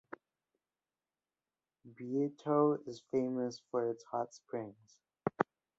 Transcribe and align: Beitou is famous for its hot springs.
Beitou 1.85 2.79
is 2.87 3.03
famous 3.11 3.61
for 3.69 3.87
its 3.91 4.03
hot 4.05 4.33
springs. 4.33 4.97